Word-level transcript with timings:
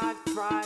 thrive, 0.00 0.16
thrive. 0.24 0.59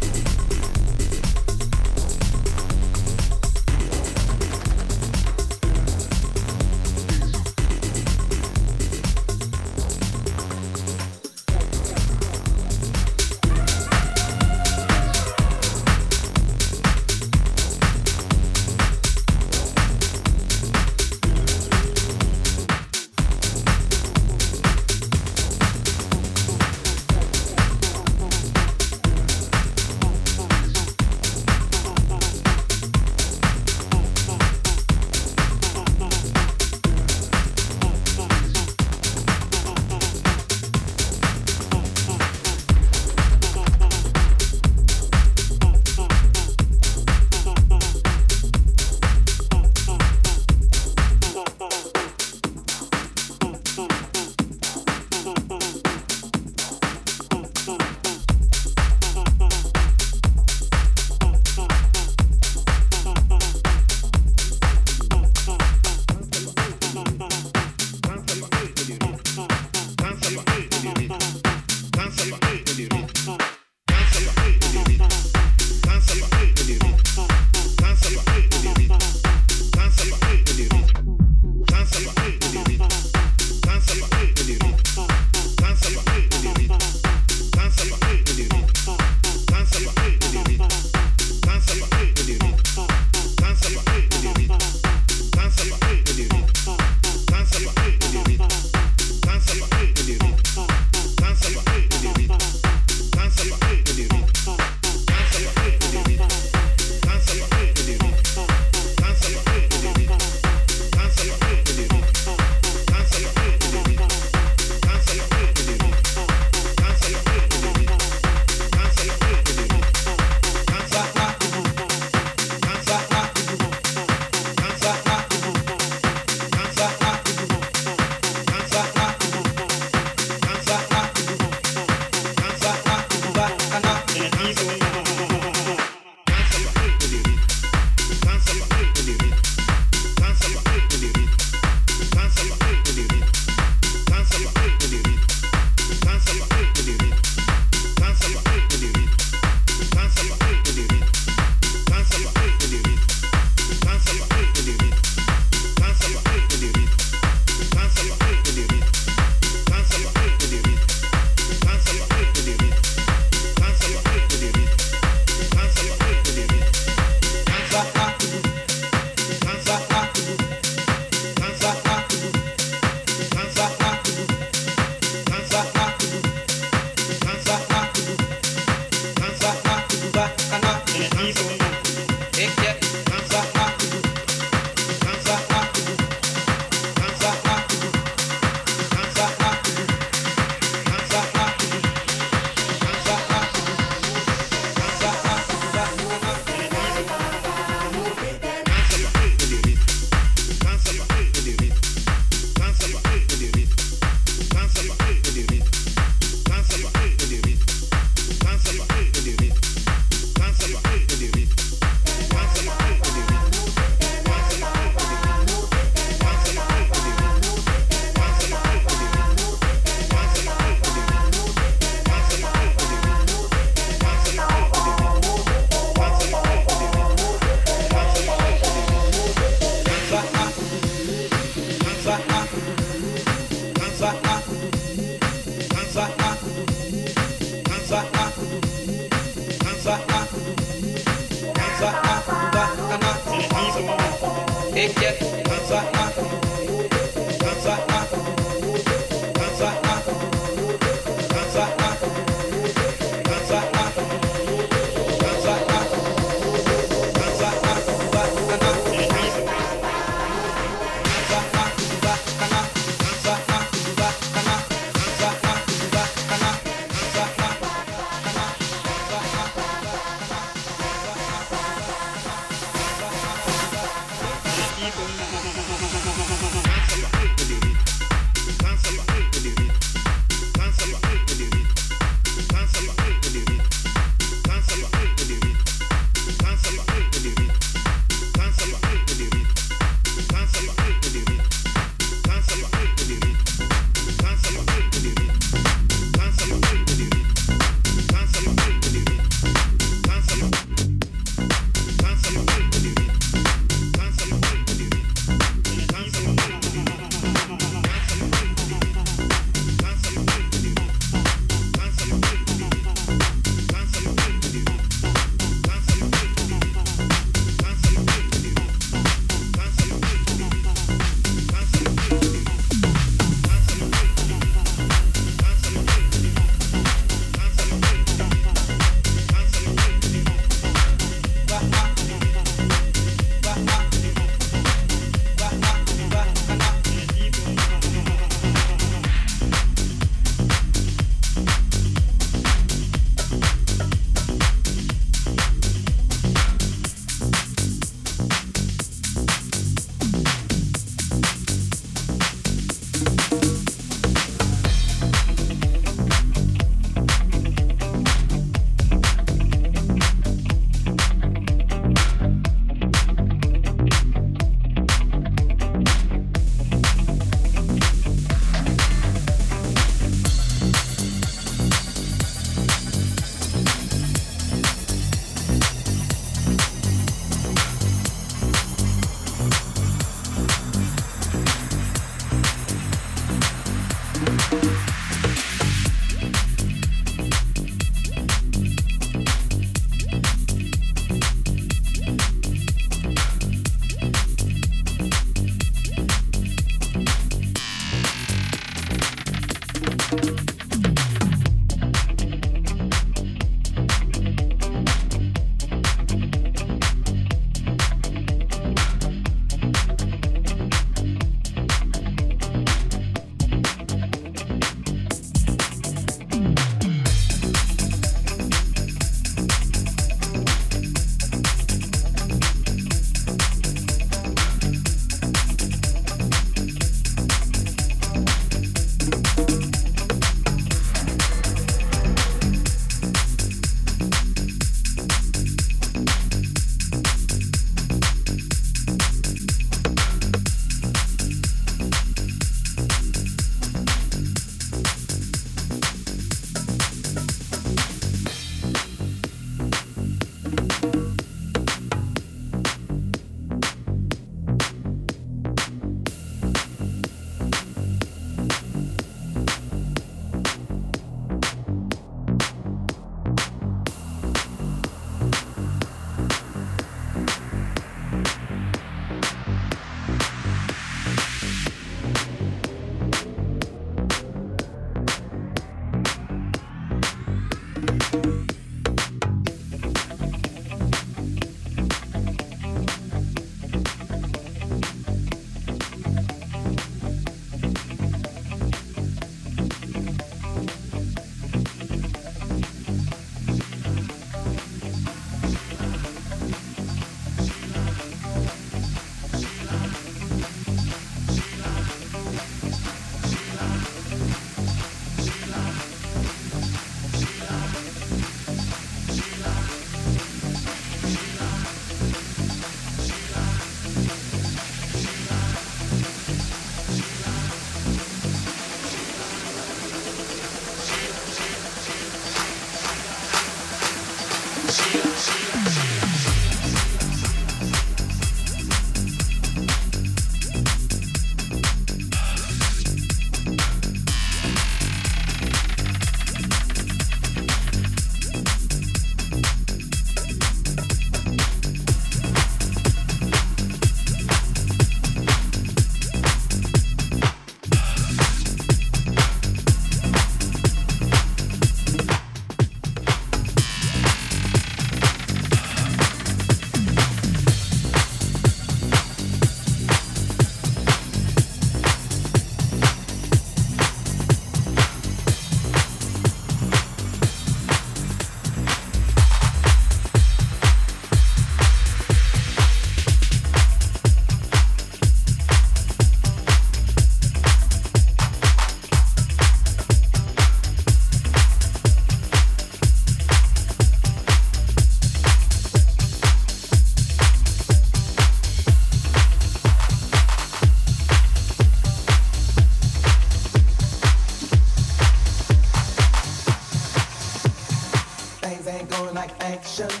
action. 599.61 600.00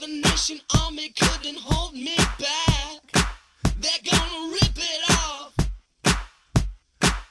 Seven 0.00 0.20
Nation 0.22 0.60
Army 0.82 1.10
couldn't 1.10 1.58
hold 1.58 1.92
me 1.92 2.16
back. 2.16 3.26
They're 3.80 4.04
gonna 4.10 4.52
rip 4.52 4.76
it 4.76 5.10
off. 5.10 5.54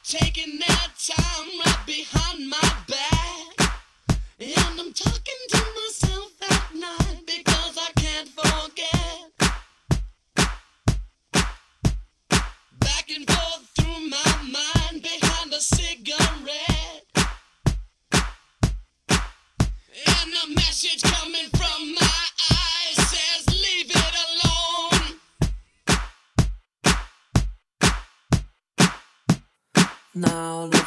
Taking 0.04 0.60
their 0.60 0.86
time 1.08 1.50
right 1.66 1.84
behind 1.88 2.48
my 2.48 2.74
back. 2.88 3.72
And 4.40 4.80
I'm 4.80 4.94
talking 4.94 5.42
to 5.50 5.64
myself 5.78 6.32
at 6.52 6.76
night 6.76 7.22
because 7.26 7.78
I 7.78 7.92
can't 7.96 8.30
forget. 8.30 9.32
Back 12.80 13.10
and 13.16 13.26
forth 13.28 13.68
through 13.80 14.10
my 14.10 14.34
mind 14.44 15.02
behind 15.02 15.54
a 15.54 15.60
cigarette. 15.60 15.99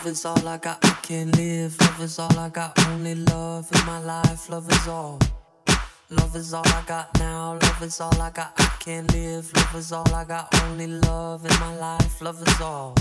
Love 0.03 0.11
is 0.11 0.25
all 0.25 0.49
I 0.49 0.57
got, 0.57 0.85
I 0.85 0.95
can't 1.03 1.37
live. 1.37 1.81
Love 1.81 2.01
is 2.01 2.19
all 2.19 2.37
I 2.37 2.49
got, 2.49 2.77
only 2.89 3.15
love 3.15 3.71
in 3.73 3.87
my 3.87 4.01
life. 4.01 4.51
Love 4.51 4.69
is 4.69 4.89
all. 4.89 5.21
Love 6.11 6.35
is 6.35 6.53
all 6.53 6.67
I 6.67 6.83
got 6.89 7.17
now. 7.21 7.57
Love 7.63 7.83
is 7.85 8.01
all 8.01 8.21
I 8.21 8.31
got, 8.31 8.53
I 8.59 8.65
can't 8.81 9.09
live. 9.13 9.53
Love 9.55 9.77
is 9.77 9.93
all 9.93 10.13
I 10.13 10.25
got, 10.25 10.53
only 10.65 10.89
love 10.89 11.47
in 11.47 11.61
my 11.61 11.77
life. 11.77 12.21
Love 12.21 12.43
is 12.45 12.61
all. 12.61 12.97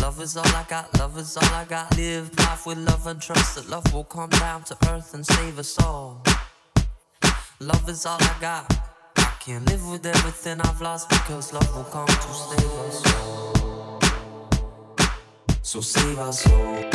Love 0.00 0.20
is 0.20 0.36
all 0.36 0.46
I 0.46 0.64
got, 0.68 0.96
love 0.96 1.18
is 1.18 1.36
all 1.36 1.52
I 1.52 1.64
got. 1.64 1.96
Live 1.96 2.38
life 2.38 2.66
with 2.66 2.78
love 2.78 3.04
and 3.08 3.20
trust 3.20 3.56
that 3.56 3.68
love 3.68 3.92
will 3.92 4.04
come 4.04 4.30
down 4.30 4.62
to 4.62 4.76
earth 4.88 5.12
and 5.12 5.26
save 5.26 5.58
us 5.58 5.76
all. 5.82 6.22
Love 7.58 7.88
is 7.88 8.06
all 8.06 8.18
I 8.20 8.36
got. 8.40 8.72
I 9.16 9.32
can't 9.40 9.68
live 9.68 9.84
with 9.90 10.06
everything 10.06 10.60
I've 10.60 10.80
lost 10.80 11.08
because 11.08 11.52
love 11.52 11.74
will 11.74 11.82
come 11.82 12.06
to 12.06 12.32
save 12.32 12.70
us 12.86 13.14
all. 13.16 13.45
So 15.76 15.82
save 15.82 16.18
our 16.18 16.32
soul. 16.32 16.90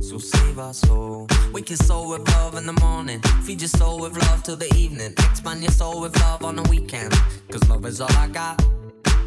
So 0.00 0.18
save 0.18 0.76
soul. 0.76 1.26
Wake 1.52 1.70
your 1.70 1.76
soul 1.78 2.10
with 2.10 2.28
love 2.28 2.54
in 2.54 2.66
the 2.66 2.72
morning. 2.80 3.20
Feed 3.42 3.60
your 3.60 3.68
soul 3.68 3.98
with 3.98 4.16
love 4.16 4.44
till 4.44 4.54
the 4.54 4.72
evening. 4.76 5.10
Expand 5.30 5.62
your 5.62 5.72
soul 5.72 6.00
with 6.00 6.16
love 6.20 6.44
on 6.44 6.54
the 6.54 6.62
weekend. 6.70 7.12
Cause 7.50 7.68
love 7.68 7.84
is 7.84 8.00
all 8.00 8.12
I 8.12 8.28
got. 8.28 8.64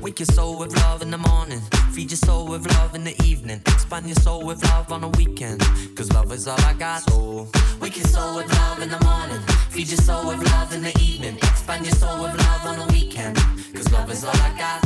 Wake 0.05 0.19
your 0.19 0.27
soul 0.27 0.59
with 0.59 0.71
love 0.83 1.01
in 1.01 1.09
the 1.09 1.17
morning. 1.17 1.59
Feed 1.91 2.11
your 2.11 2.17
soul 2.17 2.45
with 2.45 2.63
love 2.73 2.93
in 2.93 3.03
the 3.03 3.19
evening. 3.23 3.59
Expand 3.65 4.05
your 4.05 4.15
soul 4.17 4.45
with 4.45 4.63
love 4.65 4.91
on 4.91 5.01
the 5.01 5.07
weekend. 5.17 5.59
Cause 5.95 6.13
love 6.13 6.31
is 6.31 6.47
all 6.47 6.61
I 6.61 6.73
got. 6.73 7.01
So 7.09 7.47
wake 7.81 7.97
your 7.97 8.05
soul 8.05 8.35
with 8.35 8.47
love 8.53 8.83
in 8.83 8.89
the 8.89 9.03
morning. 9.03 9.39
Feed 9.71 9.89
your 9.89 9.97
soul 9.97 10.27
with 10.27 10.43
love 10.51 10.71
in 10.73 10.83
the 10.83 10.95
evening. 11.01 11.37
Expand 11.37 11.87
your 11.87 11.95
soul 11.95 12.21
with 12.21 12.37
love 12.37 12.65
on 12.67 12.77
the 12.85 12.93
weekend. 12.93 13.35
Cause 13.73 13.91
love 13.91 14.11
is 14.11 14.23
all 14.23 14.37
I 14.37 14.55
got. 14.55 14.85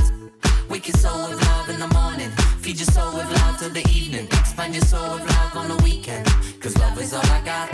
Wake 0.70 0.88
your 0.88 0.96
soul 0.96 1.28
with 1.28 1.42
love 1.48 1.68
in 1.68 1.82
the 1.82 1.90
morning. 1.90 2.30
Feed 2.62 2.80
your 2.80 2.88
soul 2.88 3.18
with 3.18 3.30
love 3.42 3.60
till 3.60 3.72
the 3.72 3.86
evening. 3.90 4.26
Expand 4.28 4.74
your 4.74 4.86
soul 4.86 5.16
with 5.16 5.28
love 5.30 5.58
on 5.58 5.68
the 5.68 5.84
weekend. 5.84 6.26
Cause 6.62 6.78
love 6.78 6.98
is 6.98 7.14
all 7.14 7.26
I 7.26 7.42
got. 7.44 7.70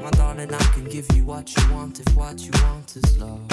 My 0.00 0.10
darling, 0.12 0.54
I 0.54 0.62
can 0.74 0.84
give 0.84 1.10
you 1.16 1.24
what 1.24 1.56
you 1.56 1.74
want 1.74 1.98
if 1.98 2.14
what 2.14 2.38
you 2.38 2.52
want 2.62 2.94
is 2.94 3.18
love. 3.18 3.51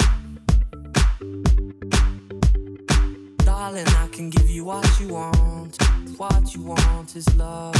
Darling, 3.70 3.86
I 3.86 4.08
can 4.08 4.30
give 4.30 4.50
you 4.50 4.64
what 4.64 4.84
you 4.98 5.10
want. 5.10 5.80
What 6.16 6.56
you 6.56 6.62
want 6.62 7.14
is 7.14 7.36
love. 7.36 7.76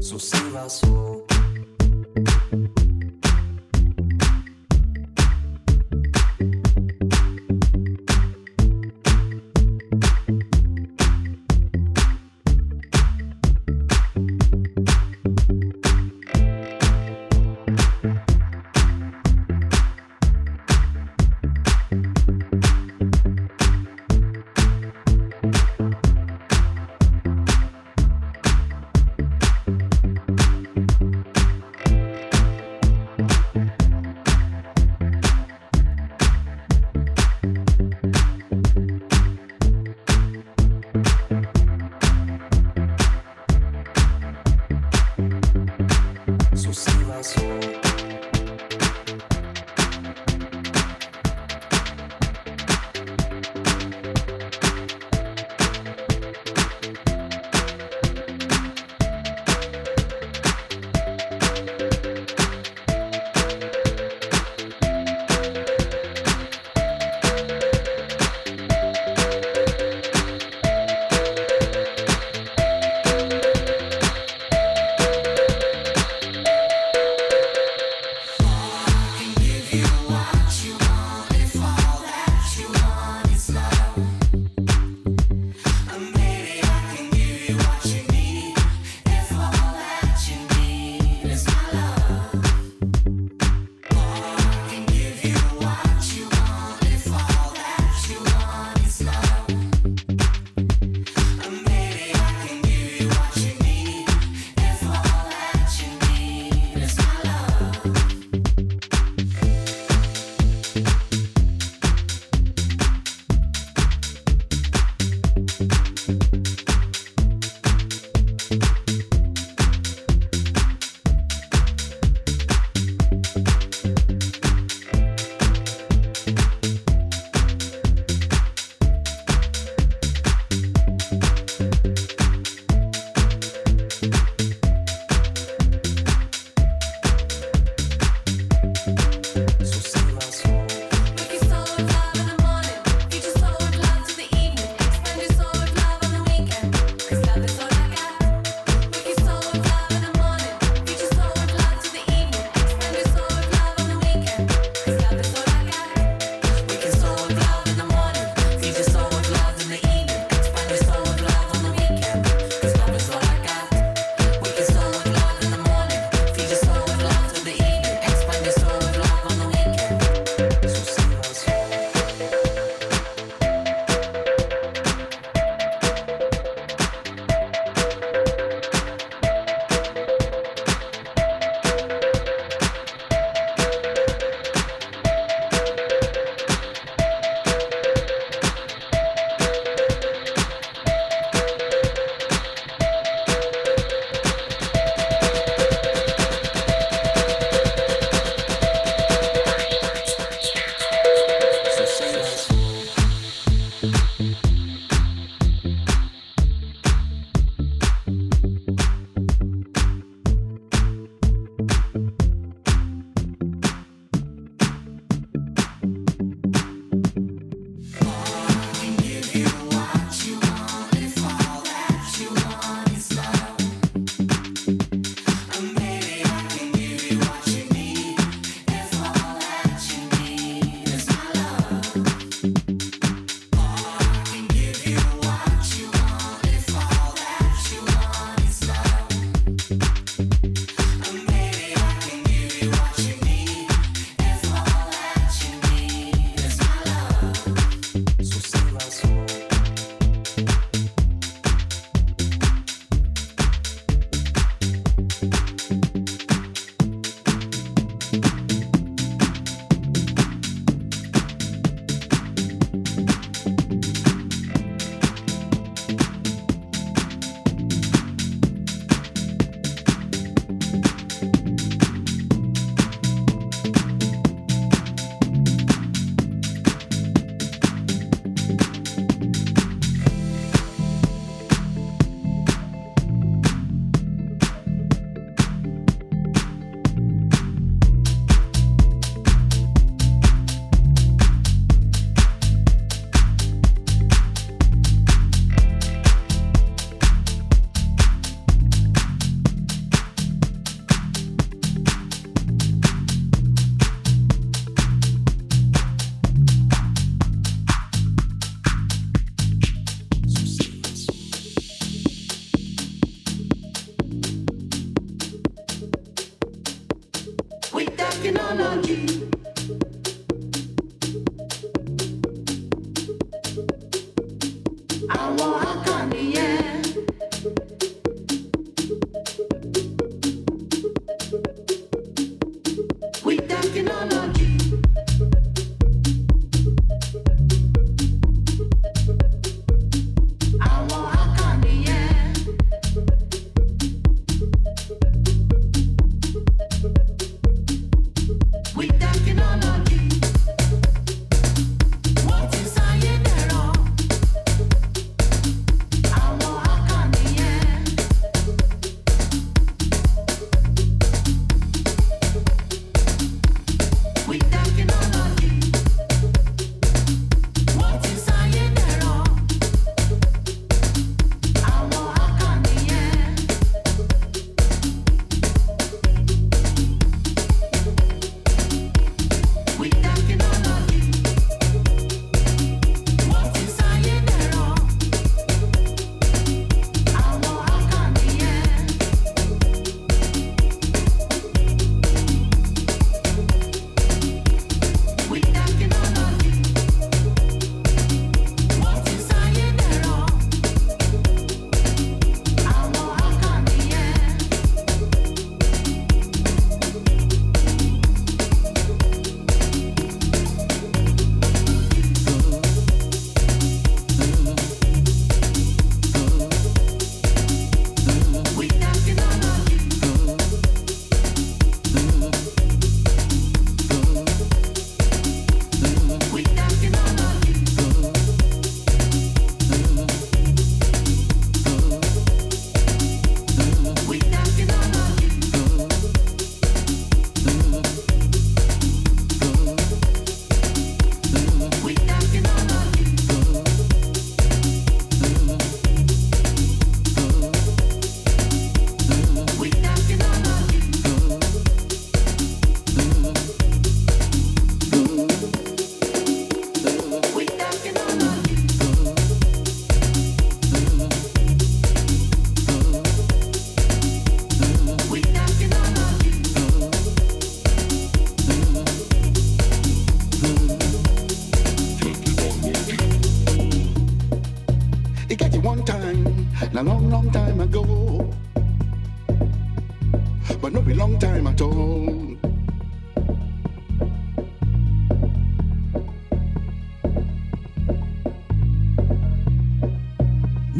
So 0.00 0.18
save 0.18 0.56
our 0.56 0.68
soul. 0.68 1.24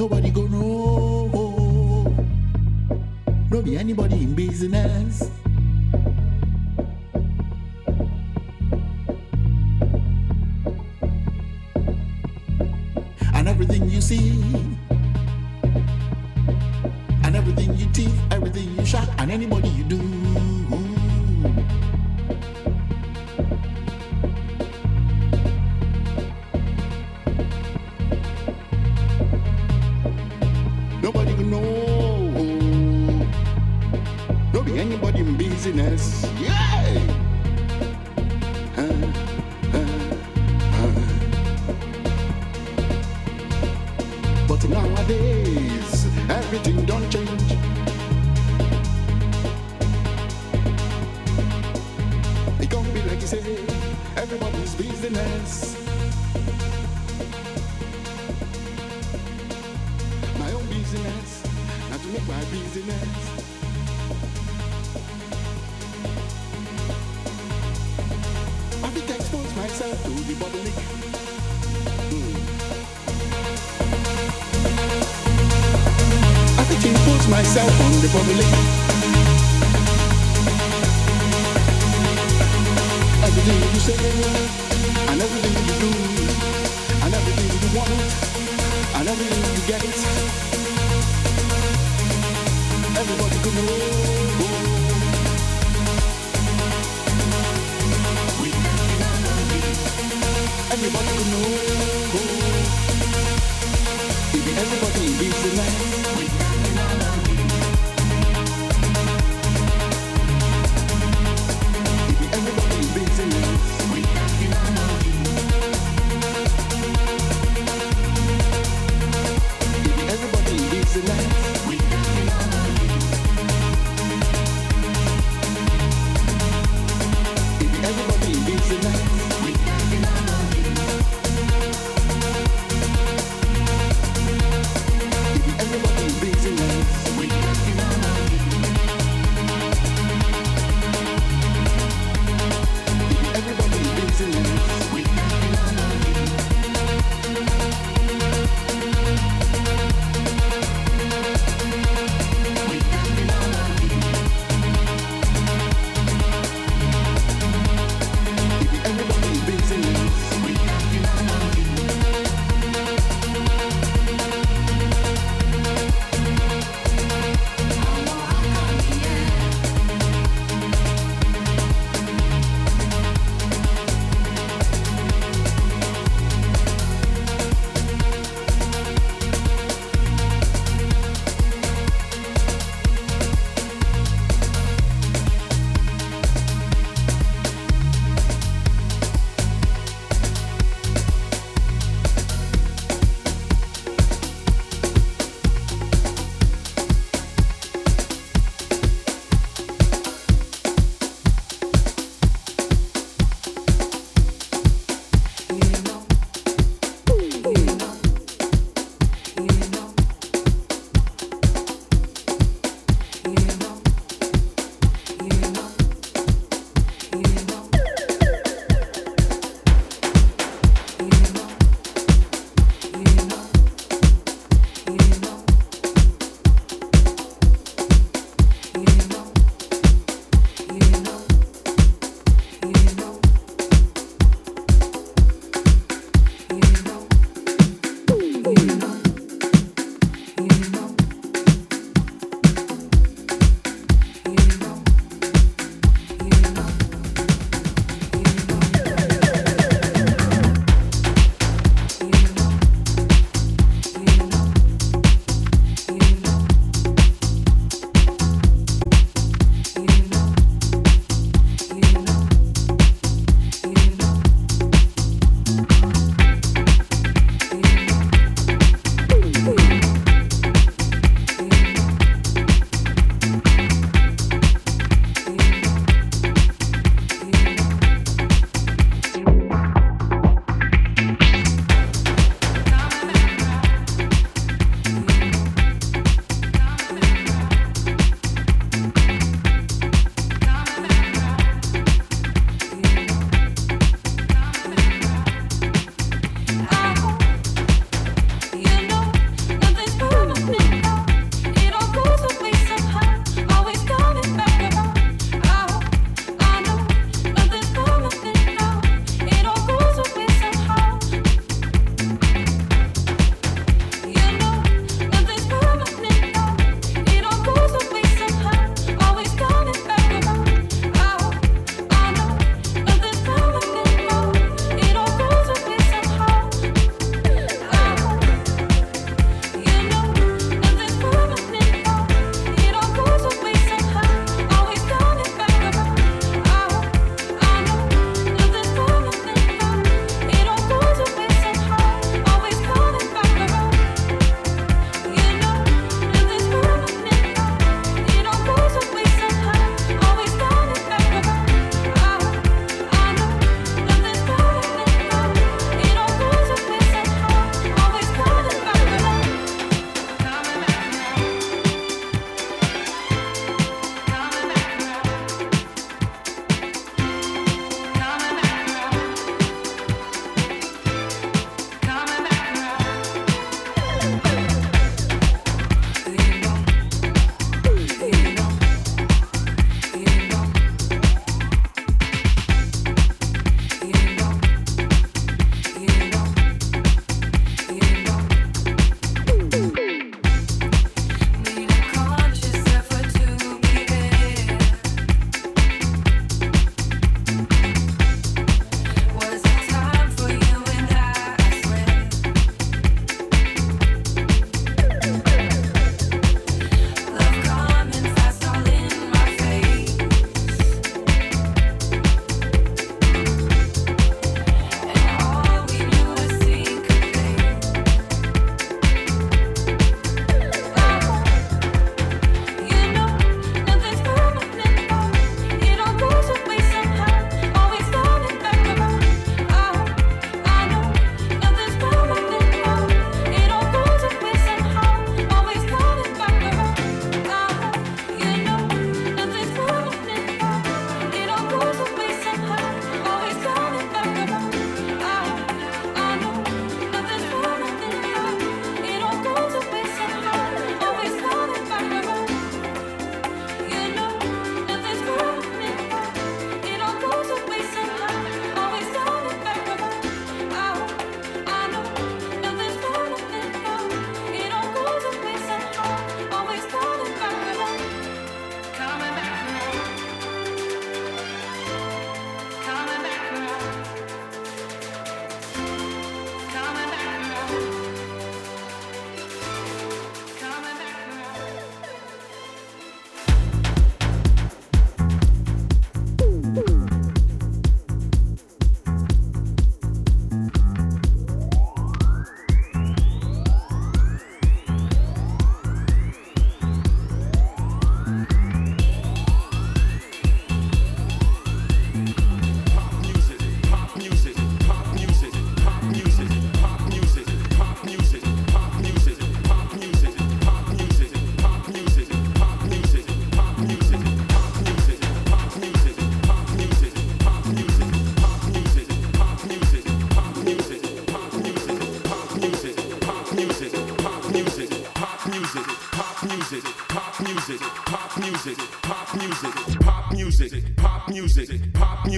nobody 0.09 0.31
go 0.31 0.47
know. 0.47 2.17
No 3.51 3.61
be 3.61 3.77
anybody 3.77 4.25
in 4.25 4.35
business. 4.35 5.31
And 13.35 13.49
everything 13.49 13.91
you 13.91 14.01
see. 14.01 14.68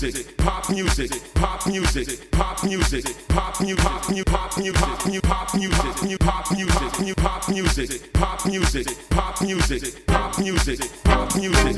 music, 0.00 0.36
pop 0.36 0.70
music, 0.70 1.34
pop 1.34 1.66
music, 1.66 2.30
pop 2.30 2.62
music, 2.62 3.28
pop 3.28 3.60
music. 3.60 3.88
pop 4.08 4.14
new 4.14 4.22
pop 4.24 4.56
new 4.56 4.72
pop 4.72 5.08
new 5.08 5.20
pop 5.20 5.54
music, 5.54 6.02
new 6.04 6.18
pop 6.18 6.52
music, 6.52 7.00
new 7.00 7.14
pop 7.14 7.48
music, 7.48 8.12
pop 8.12 8.46
music, 8.46 8.86
pop 9.10 9.42
music, 9.42 10.06
pop 10.06 10.38
music, 10.38 11.04
pop 11.04 11.34
music. 11.34 11.77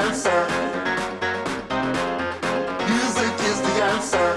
Music 0.00 0.32
is 3.50 3.60
the 3.60 3.76
answer. 3.92 4.28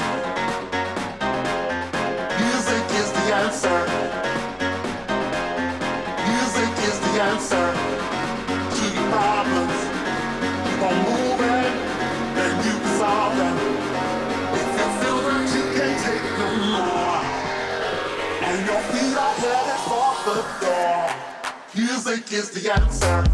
Music 2.44 2.86
is 3.00 3.10
the 3.18 3.26
answer. 3.42 3.80
Music 6.28 6.74
is 6.84 6.96
the 7.00 7.14
answer 7.32 7.68
to 8.76 8.84
your 8.94 9.08
problems. 9.14 9.80
You 10.68 10.76
are 10.84 11.00
moving, 11.08 11.74
then 12.36 12.54
you 12.66 12.76
solve 13.00 13.34
them. 13.38 13.58
If 14.60 14.68
you 14.78 14.88
feel 15.00 15.20
that 15.28 15.46
you 15.56 15.64
can't 15.76 15.98
take 16.04 16.28
no 16.40 16.50
more, 16.76 17.24
and 18.48 18.58
your 18.68 18.82
feet 18.92 19.16
are 19.16 19.36
headed 19.42 19.82
for 19.88 20.12
the 20.28 20.38
door, 20.60 21.04
music 21.74 22.24
is 22.34 22.48
the 22.52 22.64
answer. 22.70 23.33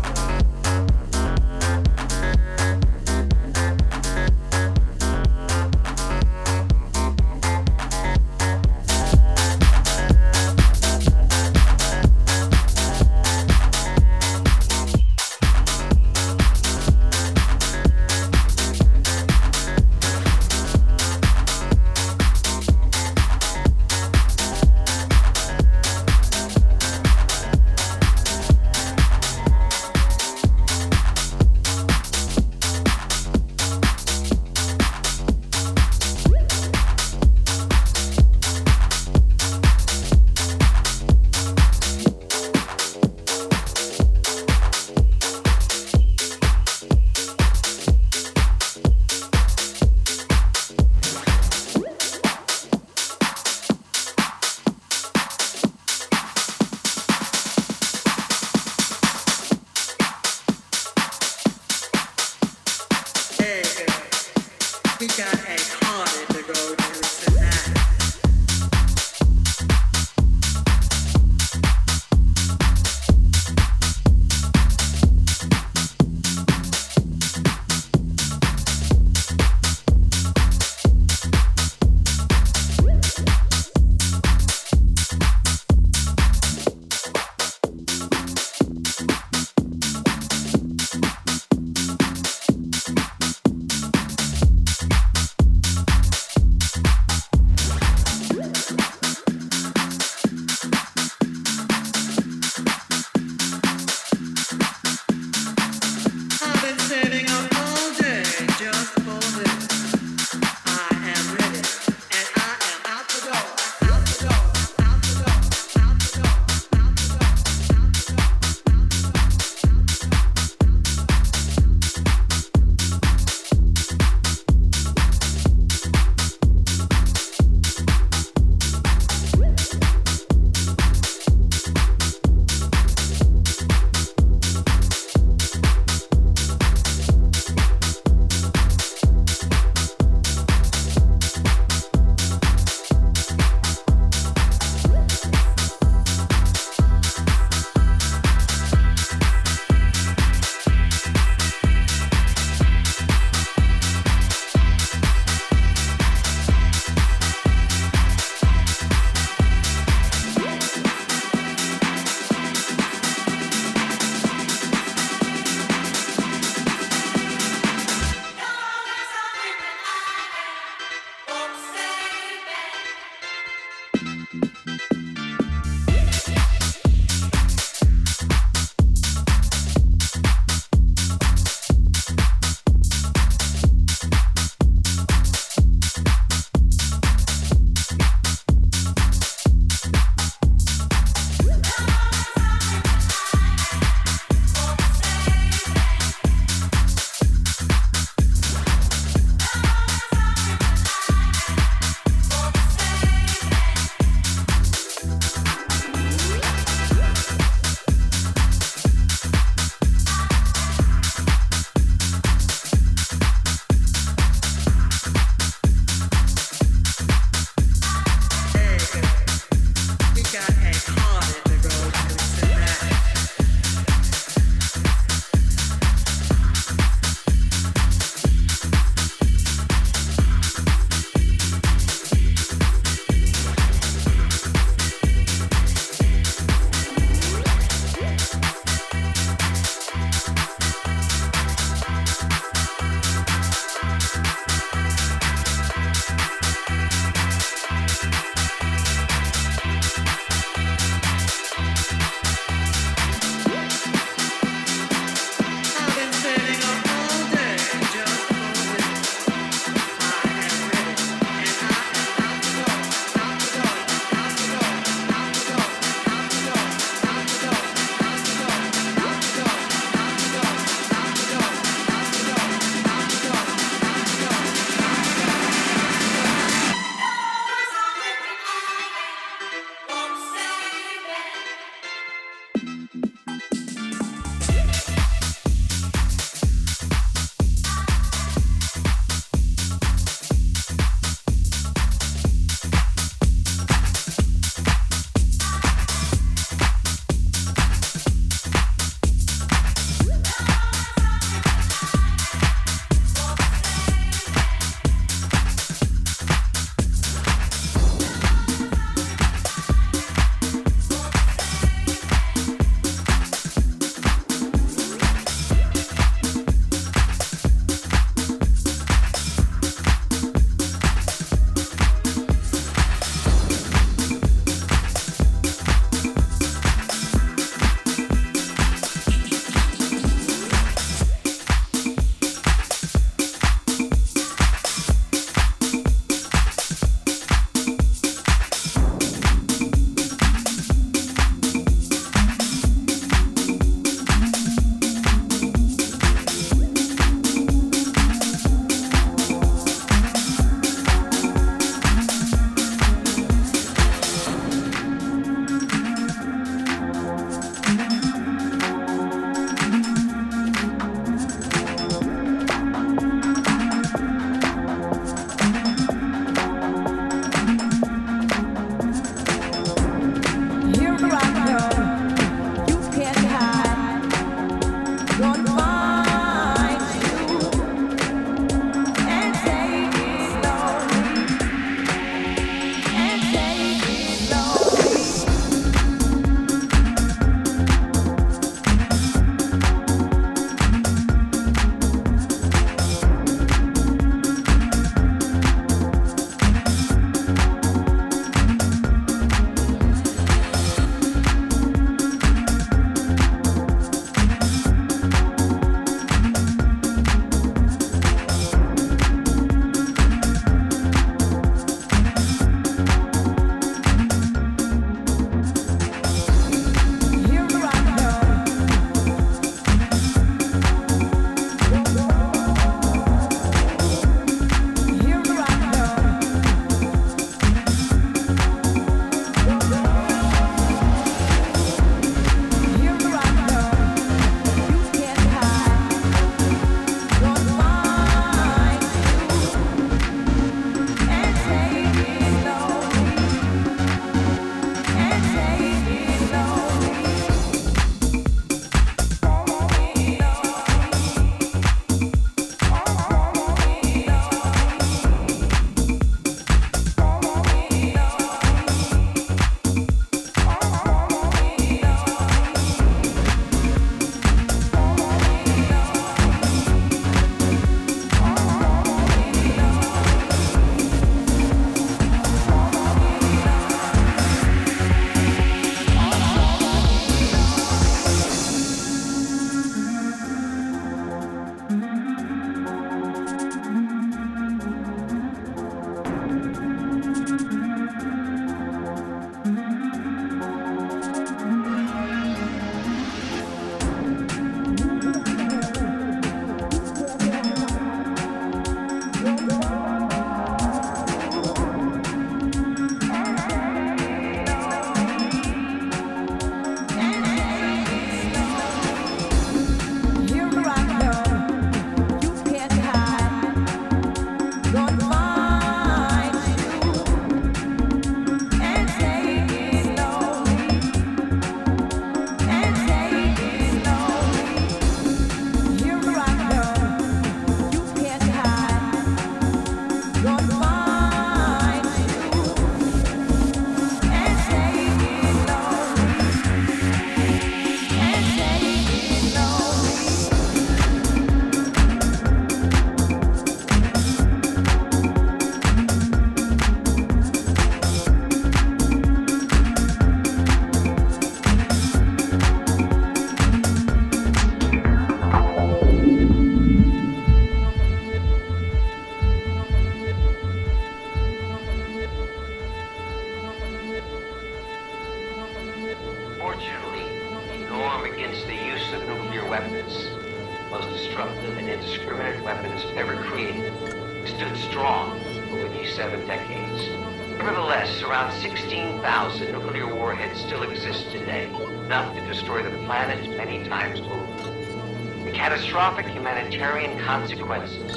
16,000 578.89 579.51
nuclear 579.51 579.95
warheads 579.95 580.41
still 580.41 580.63
exist 580.63 581.11
today, 581.11 581.45
enough 581.85 582.15
to 582.15 582.25
destroy 582.25 582.63
the 582.63 582.75
planet 582.85 583.29
many 583.37 583.63
times 583.69 583.99
over. 584.01 585.23
The 585.25 585.31
catastrophic 585.31 586.07
humanitarian 586.07 586.99
consequences 587.05 587.95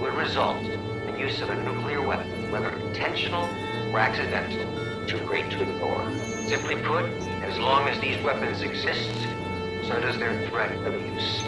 would 0.00 0.12
result 0.12 0.62
in 0.66 1.12
the 1.12 1.18
use 1.18 1.40
of 1.40 1.48
a 1.48 1.64
nuclear 1.64 2.06
weapon, 2.06 2.52
whether 2.52 2.68
intentional 2.68 3.44
or 3.90 3.98
accidental, 3.98 5.06
too 5.06 5.18
great 5.20 5.50
to 5.50 5.62
ignore. 5.62 6.12
Simply 6.46 6.76
put, 6.76 7.06
as 7.42 7.58
long 7.58 7.88
as 7.88 7.98
these 8.00 8.22
weapons 8.22 8.60
exist, 8.60 9.16
so 9.84 9.98
does 9.98 10.18
their 10.18 10.46
threat 10.48 10.72
of 10.86 10.92
use. 11.14 11.42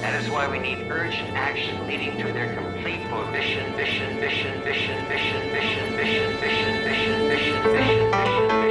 That 0.00 0.20
is 0.20 0.28
why 0.28 0.48
we 0.48 0.58
need 0.58 0.90
urgent 0.90 1.30
action 1.36 1.86
leading 1.86 2.18
to 2.18 2.32
their 2.32 2.52
complete 2.54 2.71
prohibition, 2.82 3.76
vision, 3.76 4.18
vision, 4.18 4.60
vision, 4.64 5.06
vision, 5.06 5.06
vision, 5.06 5.46
vision, 5.52 5.96
vision, 5.96 6.82
vision, 6.82 7.28
vision, 7.28 7.62
vision, 7.62 8.52
On 8.52 8.61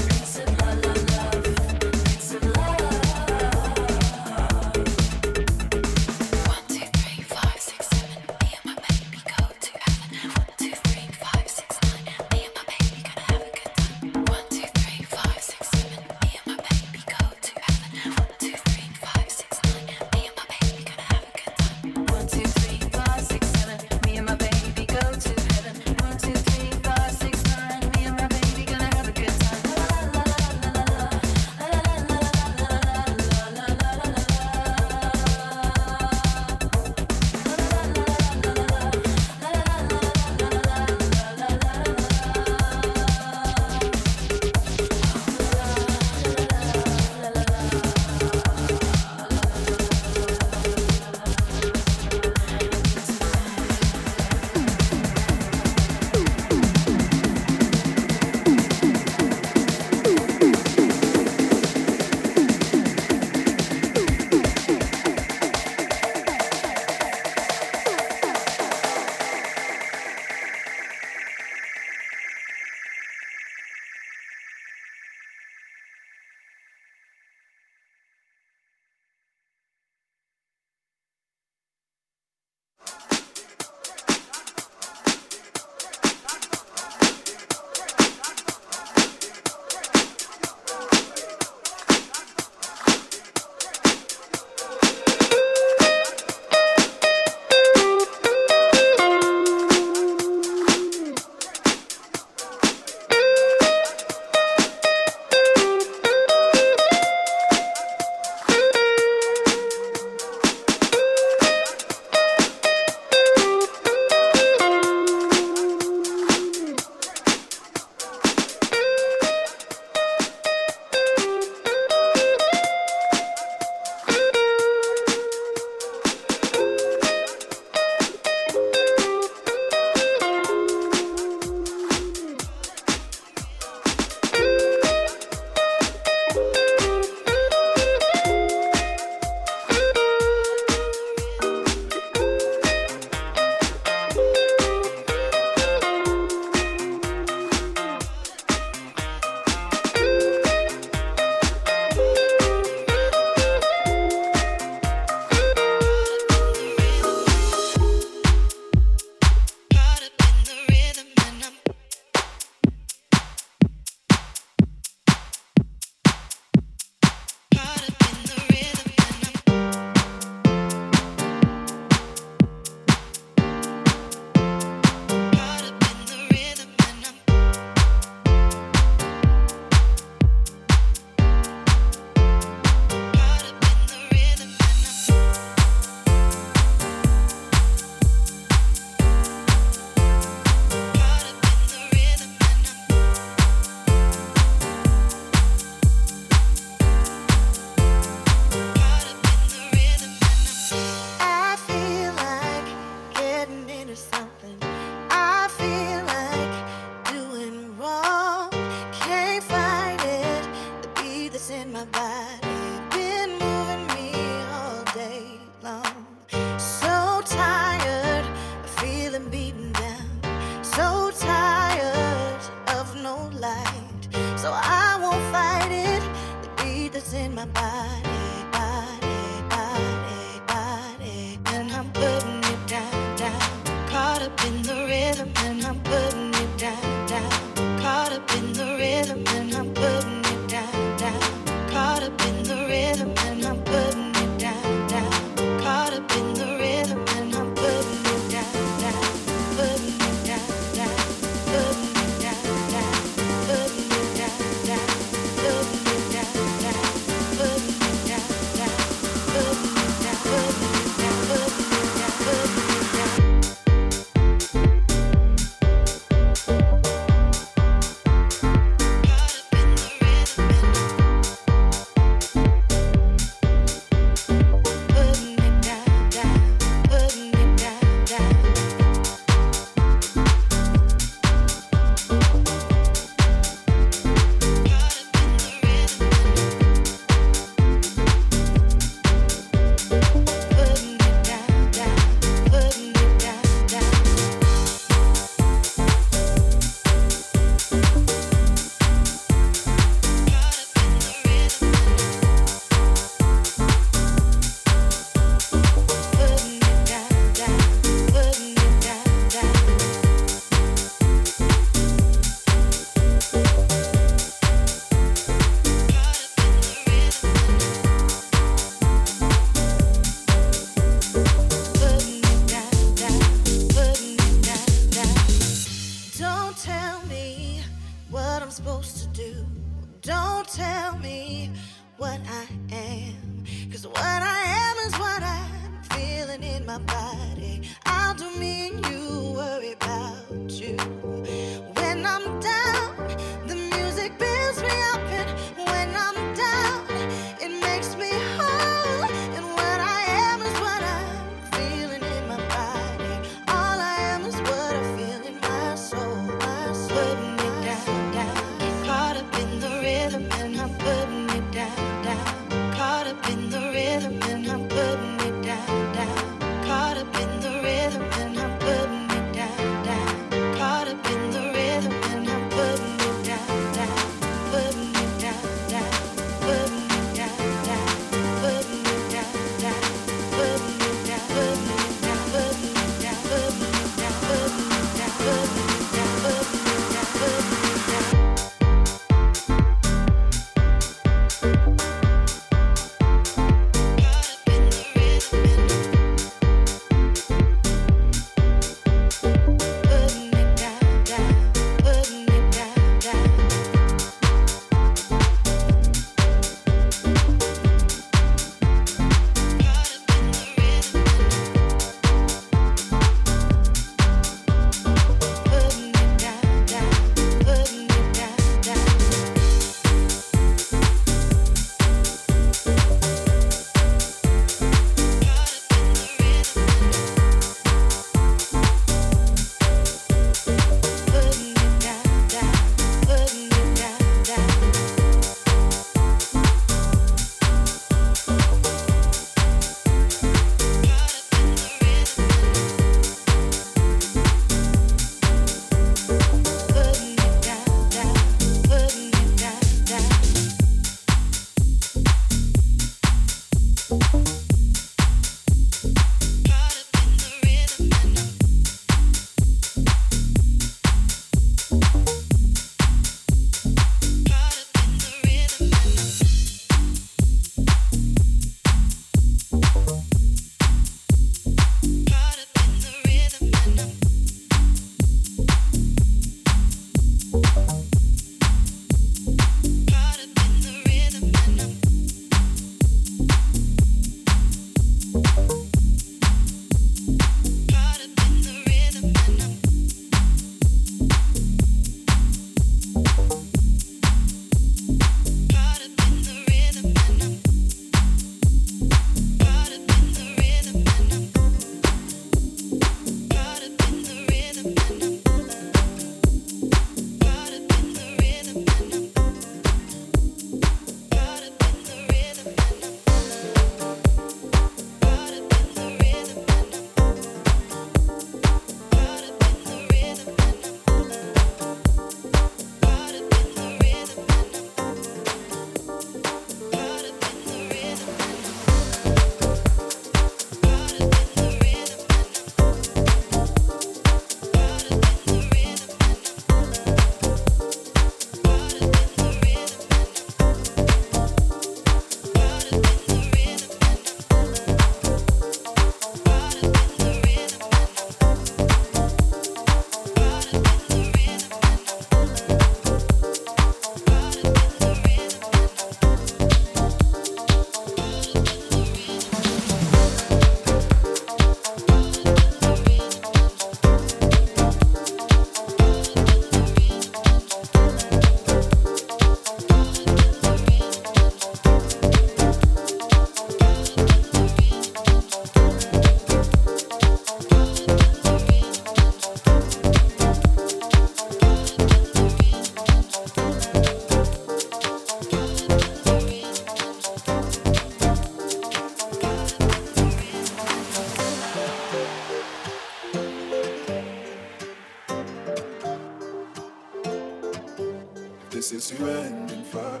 we 598.72 599.10
end 599.10 599.50
in 599.50 599.64
fire, 599.64 600.00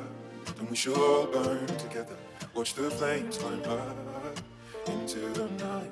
then 0.56 0.68
we 0.70 0.76
should 0.76 0.96
all 0.96 1.26
burn 1.26 1.66
together. 1.66 2.16
Watch 2.54 2.74
the 2.74 2.88
flames 2.88 3.36
climb 3.36 3.64
high 3.64 4.92
into 4.92 5.18
the 5.30 5.48
night, 5.64 5.90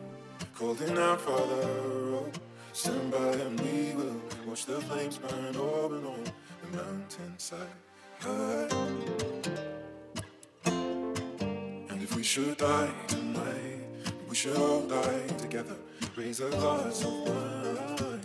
calling 0.54 0.96
out, 0.96 1.20
Father, 1.20 1.66
oh, 1.66 2.30
stand 2.72 3.10
by 3.10 3.32
and 3.32 3.60
we 3.62 3.94
will 3.96 4.20
watch 4.46 4.64
the 4.66 4.80
flames 4.82 5.18
burn 5.18 5.56
over 5.56 5.96
and 5.96 6.06
on 6.06 6.24
the 6.62 6.76
mountainside. 6.76 7.58
High. 8.20 8.68
And 11.90 12.00
if 12.00 12.14
we 12.14 12.22
should 12.22 12.58
die 12.58 12.92
tonight, 13.08 13.82
we 14.28 14.36
should 14.36 14.56
all 14.56 14.82
die 14.82 15.26
together. 15.36 15.76
Raise 16.16 16.38
a 16.38 16.48
glass 16.50 17.04
of 17.04 17.12
wine 17.26 18.20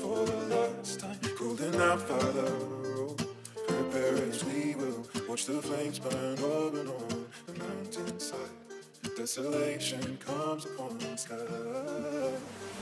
for 0.00 0.24
the 0.24 0.56
last 0.56 1.00
time. 1.00 1.18
Golden 1.38 1.78
out, 1.82 2.00
Father, 2.00 2.44
oh, 2.46 2.77
watch 5.28 5.44
the 5.44 5.60
flames 5.60 5.98
burn 5.98 6.14
and 6.14 6.88
on 6.88 7.26
the 7.46 7.52
mountainside. 7.52 8.38
Desolation 9.14 10.18
comes 10.24 10.64
upon 10.64 10.96
the 10.98 11.16
sky. 11.16 11.36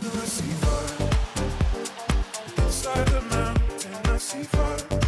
I 0.03 0.25
see 0.25 0.53
fire 0.63 1.11
inside 2.65 3.07
the 3.09 3.21
mountain. 3.23 4.13
I 4.13 4.19
see 4.19 4.45
fire 4.45 5.06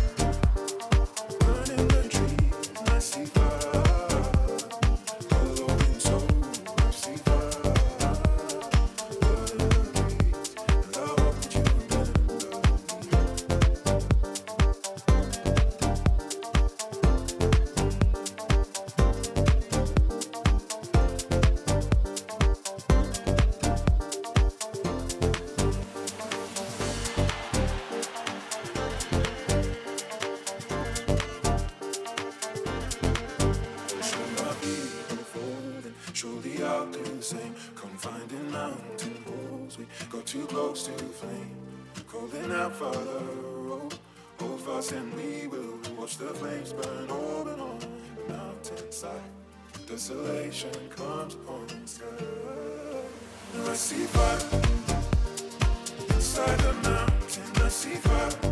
fast 44.89 44.93
and 44.93 45.15
we 45.15 45.47
will 45.47 45.79
watch 45.99 46.17
the 46.19 46.27
flames 46.27 46.73
burn 46.73 47.11
on 47.11 47.49
and 47.49 47.61
on 47.61 47.79
the 47.79 48.33
mountainside. 48.33 49.21
Desolation 49.87 50.71
comes 50.91 51.35
upon 51.35 51.67
the 51.67 51.87
sky. 51.87 52.07
And 53.55 53.69
I 53.69 53.75
see 53.75 54.05
fire 54.07 54.39
inside 56.15 56.59
the 56.61 56.73
mountain. 56.75 57.65
I 57.65 57.69
see 57.69 57.95
fire. 57.95 58.48